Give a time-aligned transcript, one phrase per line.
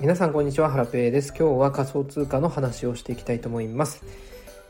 [0.00, 1.28] 皆さんこんにちは、ハラペーです。
[1.28, 4.02] 今日は仮想通貨の話をしていきたいと思います。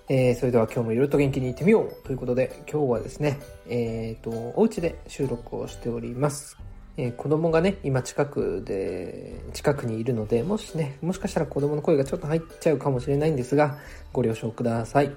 [0.08, 3.38] えー、それでは今日もいろいろと元気にいってみようということで、今日はですね、
[3.68, 6.58] えっ、ー、と、お家で収録をしております。
[6.96, 13.78] えー、子供がね、今近くで、近くにいるので、もしね、もしかしたら子供の声がちょっと入っちゃうかもしれないんですが、
[14.12, 15.12] ご了承ください。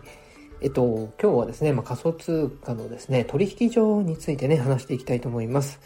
[0.61, 5.79] えっと、今日はですね、まあ、仮想通貨のですね、取引所についてね、話していきたいと思います。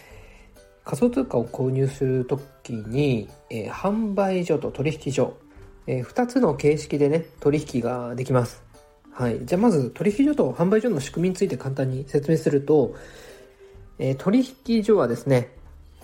[0.88, 5.36] 仮想通貨を購入するときに、えー、販売所と取引所、
[5.86, 8.64] えー、2つの形式でね、取引ができます。
[9.12, 9.46] はい。
[9.46, 12.96] じゃあまず取引所と販売所の仕組みについて簡単に説明すると、
[14.00, 15.52] えー、取引所はですね、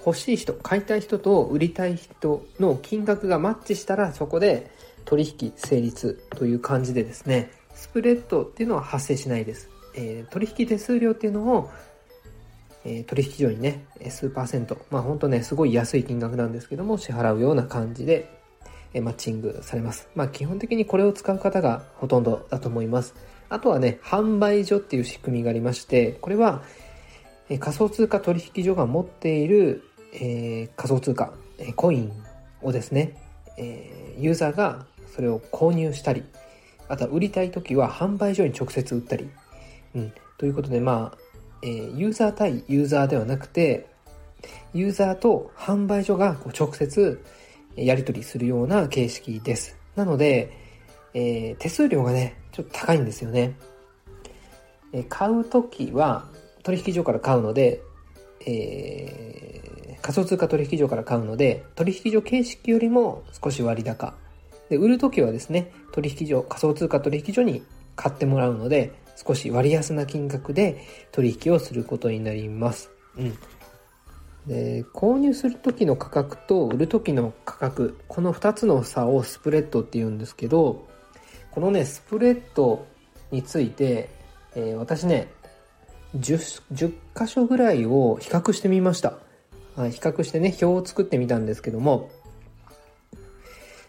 [0.06, 4.70] 欲しい人、買いたい人と売りたい人の金額がマッチしたらそこで
[5.06, 9.70] 取引成立という感じでですね、スプレッドっていうのは発生しないです。
[9.96, 11.70] えー、取引手数料っていうのを、
[12.86, 18.30] え、取引所にね、数パーセント、まあ本当ね、すごい安い金額なんですけども、支払うような感じで、
[18.94, 20.10] え、マッチングされます。
[20.16, 23.16] まあ基本的にこれを使う方がほとんどだと思います。
[23.50, 26.64] あとはね、販売所っていう仕組みがありまして、これは、
[27.50, 32.12] え、仮想通貨取引所が持っている、えー、仮想通貨、え、コイン
[32.62, 33.18] をですね、
[33.58, 34.86] えー、ユーザーが
[35.16, 36.24] それを購入したり、
[36.88, 39.30] あとは売りたい時は販売所に直接売ったり、
[39.96, 41.18] うん、ということで、まあ、
[41.64, 43.88] えー、ユーザー対ユーザーではなくて、
[44.74, 47.24] ユーザーと販売所がこう直接
[47.78, 49.78] やり取りするような形式です。
[49.96, 50.52] なので、
[51.14, 53.56] えー、手数料がね、ちょっと高いんですよね。
[54.92, 56.28] えー、買うときは
[56.64, 57.82] 取引所から買うので、
[58.46, 64.16] えー、仮想通貨取引所から買うので、取引所形式よりも少し割高。
[64.70, 67.64] で、売るときはですね、取引所、仮想通貨取引所に
[67.96, 72.90] 買ってもらうので、少し割安な金額で取引をすることになります。
[73.18, 73.38] うん。
[74.48, 80.88] で、購入する時の価格と売る時の価格、この2つの差をスプレッドって言うんですけど、
[81.52, 82.86] このね、スプレッド
[83.32, 84.10] について、
[84.56, 85.32] えー、私ね、
[86.18, 89.18] 10, 10箇所ぐらいを比較してみました。
[89.76, 92.12] はい、比較してね、表を作ってみたんですけども、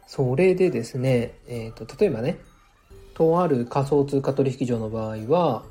[0.07, 2.39] それでですね、えっ、ー、と、例えばね、
[3.15, 5.65] とある仮想通貨取引所の場合は、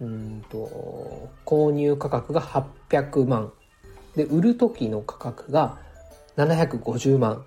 [0.00, 3.52] うんと、購入価格が800万。
[4.16, 5.78] で、売る時の価格が
[6.36, 7.44] 750万。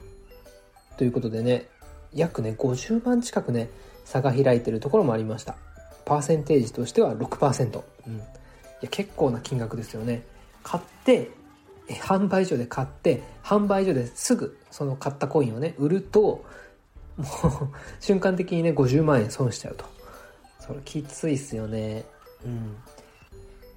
[0.98, 1.68] ということでね、
[2.14, 3.70] 約ね、50万近くね、
[4.06, 5.56] 差が開いてるところもありました。
[6.06, 7.84] パーセンテージとしては6%。
[8.08, 8.16] うん。
[8.18, 8.20] い
[8.82, 10.24] や、結構な金額ですよね。
[10.62, 11.32] 買って、
[11.88, 16.44] 販売所で買って、販売所ですぐその買ったコインをね、売ると、
[17.18, 17.70] もう
[18.00, 19.86] 瞬間的にね、50万円損しちゃうと。
[20.60, 22.06] それきついっすよね。
[22.46, 22.76] うん。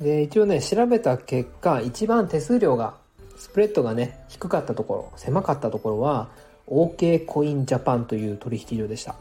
[0.04, 2.94] で、一応ね、調べた結果、一番手数料が、
[3.36, 6.28] スプレッドがね、低かったところ、狭かったところは、
[6.66, 9.14] OK コインジャパンという取引所でした。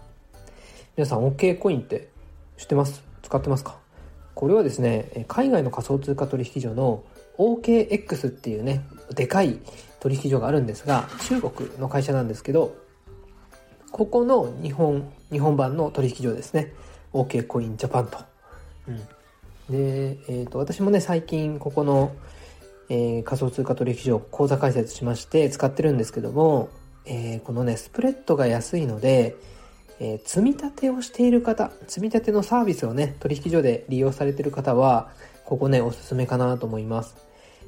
[0.96, 2.08] 皆さん、OK コインって
[2.58, 3.04] 知ってます？
[3.24, 3.78] 使ってますか？
[4.34, 7.04] これはですね、海外の仮想通貨取引所の
[7.38, 9.60] OKX っていうね、でかい
[10.00, 12.76] 取引所があるんですが、中国の会社なんですけど、
[13.96, 16.74] ここの日本、日本版の取引所ですね。
[17.14, 18.18] OK コインジャパンと。
[18.90, 18.98] うん。
[19.70, 22.14] で、えっ、ー、と、私もね、最近ここの、
[22.90, 26.68] えー、仮想通貨取引所口座開設しまして使ってるんですけども、
[27.06, 29.38] えー、このね、スプレッドが安いので、
[30.02, 35.10] えー、積み立てをしている方、積み立てのサービスをね、取引所で利用されている方は、
[35.46, 37.16] ここね、おすすめかなと思います。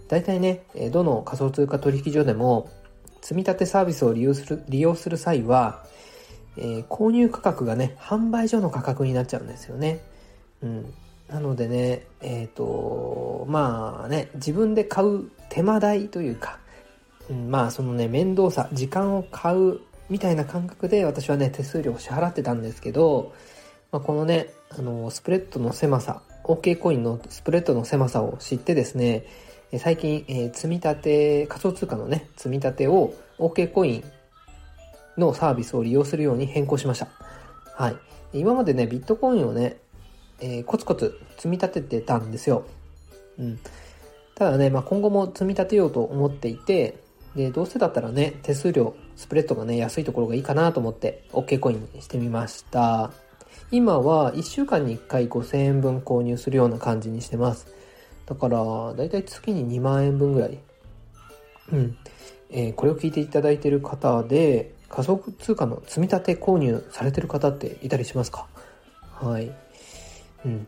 [0.10, 2.70] 大体ね、どの仮想通貨取引所でも、
[3.22, 5.86] 積み立てサービスを利用する、利用する際は、
[6.58, 10.00] えー、購入価格がね、販売所の価格になっちゃうんですよね。
[10.62, 10.94] うん。
[11.30, 16.60] なのでね、えっ、ー、と、まあね、自分で買う手間代というか、
[17.30, 23.34] うん、まあそのね、面倒さ、時間を買うみたいな感覚で私はね、手数料を支払ってたんですけど、
[23.92, 29.26] まあ、このね、あの、スプレッドの狭さ、OK コインのスプレッドの狭さを知ってですね、
[29.80, 34.04] 最近、えー、積み立て、仮想通貨のね、積み立てを OK コイン
[35.18, 37.08] のサービスを利用するように変更しました。
[37.76, 37.98] はい。
[38.34, 39.78] 今までね、ビットコインをね、
[40.40, 42.66] えー、コツコツ積み立ててたんですよ。
[43.40, 43.60] うん。
[44.36, 46.98] ただね、まあ、今後も積み立てようと思っていて、
[47.36, 53.12] で、どうせだったらね、手数料、スプレッドがね、安いところがいいかなと思って、OK コインにしてみました。
[53.72, 57.68] 今は1週間に1回5000円分購入するような感じにしてます。
[58.26, 60.58] だから、だいたい月に2万円分ぐらい。
[61.74, 61.98] うん。
[62.50, 68.48] えー、これを聞いていただいている方で、仮想通貨の積み立て購入されてる方っていたりしますか？
[69.14, 69.52] はい。
[70.46, 70.68] うん。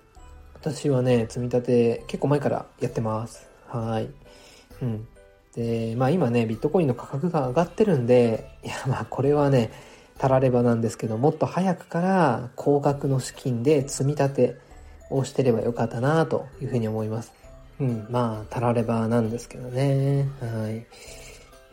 [0.55, 3.47] 私はね、積み立て結構前からやってます。
[3.67, 4.09] はい。
[4.81, 5.07] うん。
[5.55, 9.71] で、まあ今ね、ビットコインの価格が上がってるんで、いやまあこれはね、
[10.17, 14.57] たらればなんですけど、もっと早くから高額の資金で積み立て
[15.09, 17.31] をしてればよかったなというふうに思います。
[17.79, 20.27] うん、まあ、たらればなんですけどね。
[20.41, 20.85] はい。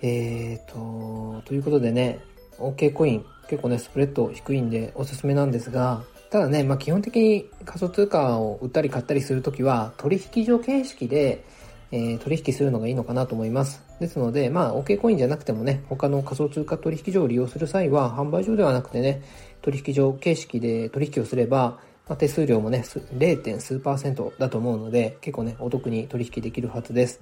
[0.00, 2.20] えーと、ということでね、
[2.58, 11.44] OK コイン、結構ね、スプレッド低いんでおすすめなんですが、ただね、まあ基本的に仮想通貨を売ったり買ったりするときは、取引所形式で、
[11.92, 13.82] えー、取引するのがいいのかなと思います。
[14.00, 19.22] ですので、まあ、OK コインじゃなくてもね、他の仮想通貨取引所を利用する際は、販売所ではなくてね、
[19.62, 23.60] 取引所形式で取引をすれば、まあ、手数料もね、0.
[23.60, 27.20] 数パーセントだと思うので、結構ね、お得に取引できるはずです。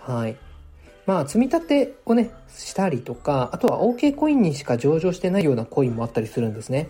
[0.00, 0.36] はい。
[1.06, 6.88] まあ、積み立てをね、したりとか、あとは OK コインにしか上場してないようなコインもあったりするんですね。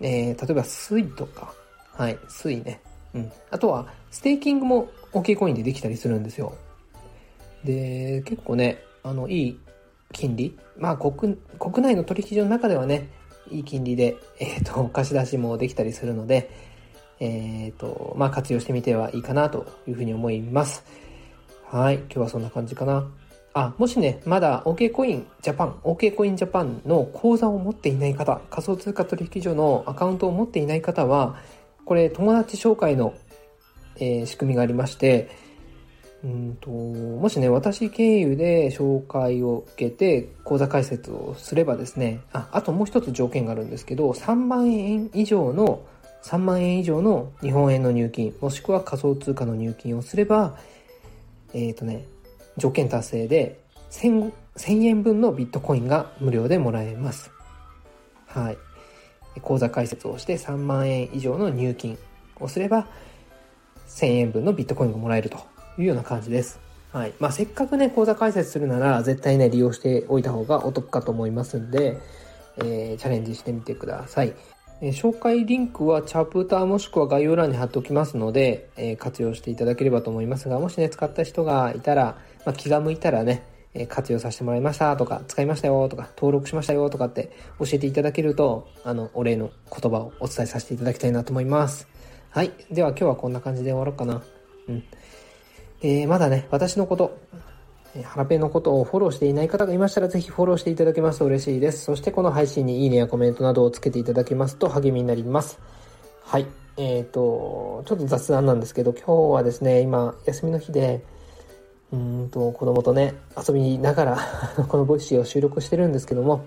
[0.00, 1.52] えー、例えば、スイとか、
[1.92, 2.80] はい、スイね。
[3.12, 3.32] うん。
[3.50, 6.54] あとは、ステーキングも OK コインでできたりするんですよ。
[7.64, 9.60] で、結構ね、あの、いい
[10.12, 10.56] 金利。
[10.78, 13.08] まあ、国、国内の取引所の中ではね、
[13.50, 16.50] いい金利で、えっ、ー、と、貸し出しもできたりするので、
[17.18, 20.84] えっ、ー、と、まあ、活用してみてはいいかなというふうに思います。
[21.66, 21.96] はい。
[21.96, 23.10] 今日はそんな感じかな。
[23.52, 31.36] あ、もしね、まだ OK コインジャパン、OK コインジャパンの口座を持っていない方、仮想通貨取引所のアカウントを持っていない方は、
[31.84, 33.14] これ友達紹介の、
[33.96, 35.30] えー、仕組みがありまして、
[36.22, 45.82] うんと、もしね、私経由で紹介を受けて口座開設をすればですね、あ、あともう一つ条件があるんですけど、3万円以上の、
[46.22, 50.56] 3万円以上の日本円の入金、もしくは仮想通貨の入金をすれば、
[51.54, 52.04] えっ、ー、とね、
[52.60, 53.60] 条件達成で
[53.90, 57.30] 1000、1000円分のビットコインが無料でもらえます。
[58.26, 58.58] はい。
[59.42, 61.98] 口座開設をして3万円以上の入金
[62.38, 62.86] をすれば、
[63.88, 65.38] 1000円分のビットコインがもらえると
[65.78, 66.60] いうような感じです。
[66.92, 67.14] はい。
[67.18, 71.98] まあ、せっかくね、口座開設するなら、絶対ね、利用しておいた方がお得かと思いますんで、
[72.58, 74.34] えー、チャレンジしてみてください。
[74.80, 83.42] えー、紹介リンクはチャプターもしくは概要欄に貼っておきますので、えー、活用していただければと思いますが、もしね、使った人がいたら、まあ、気が向いたらね、
[83.72, 91.86] え活用させてもらいましたとか、使いましたよとか、登録しましたよとかって教えていただけると、あの、お礼の言葉をお伝えさせていただきたいなと思います。
[92.30, 92.52] はい。
[92.70, 94.22] では今日はこんな感じで終わろうかな。
[94.68, 94.84] うん。
[95.82, 97.16] えー、まだね、私のこと、
[98.04, 101.84] ハラペのことをフォローしていない方がいましたらぜひフォローしていただけますと嬉しいです。
[101.84, 105.58] そしてこの配信にいいねやコメントなどをつけていただけますと励みになります。
[106.22, 106.46] はい。
[106.76, 111.04] えっ、ー、と、ちょっと雑談なんですけど、今日はですね、今、休みの日で、
[111.92, 114.18] うんと、子供とね、遊びながら
[114.68, 116.44] このボイシーを収録してるんですけども、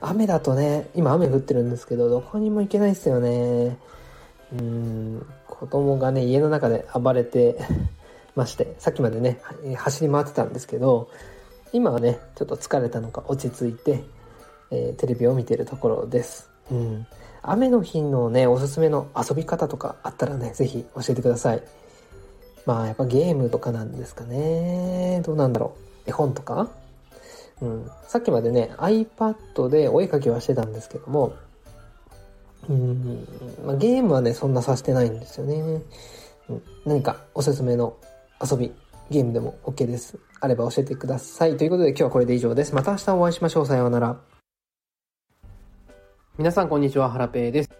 [0.00, 3.76] 雨だとね、今雨降ってるんですけど、どこにも行けないですよね。
[4.52, 7.58] うん、子供がね、家の中で暴れて
[8.34, 9.40] まして、さっきまでね、
[9.76, 11.08] 走り回ってたんですけど、
[11.72, 14.02] 今はね、ちょっと疲れたのか落ち着いて、
[14.70, 16.48] えー、テレビを見てるところです。
[16.70, 17.06] うん。
[17.42, 21.62] 雨の日のね、おすすめの遊び方とかあったらね、ぜひ教えてください。
[22.66, 25.22] まあ、やっぱゲームとかなんですかね。
[25.24, 25.74] どうなんだろ
[26.06, 26.10] う。
[26.10, 26.68] 絵本とか？
[27.60, 27.90] うん。
[28.06, 31.34] さっきまでね、iPad でお絵かきはしてたんですけども、
[32.68, 33.26] うん、
[33.64, 35.82] まあ、ゲームはね、そんなさしてないんですよね。
[36.48, 37.96] うん、何かおすすめの
[38.40, 38.72] 遊び、
[39.10, 40.18] ゲームでも OK です。
[40.40, 41.56] あれば教えてください。
[41.56, 42.74] ということで今日はこれで以上です。
[42.74, 43.66] また明日お会いしましょう。
[43.66, 44.20] さようなら。
[46.38, 47.70] 皆さんこんにちは、ハラペーです。